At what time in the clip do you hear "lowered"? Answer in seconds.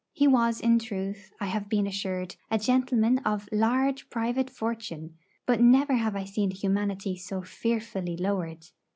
8.17-8.67